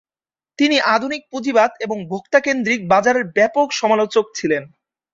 তিনি 0.59 0.77
আধুনিক 0.93 1.21
পুঁজিবাদ 1.31 1.71
এবং 1.79 1.97
ভোক্তা 2.09 2.39
কেন্দ্রিক 2.39 2.79
বাজারের 2.87 3.25
ব্যাপক 3.37 3.67
সমালোচক 3.71 4.25
ছিলেন। 4.35 4.63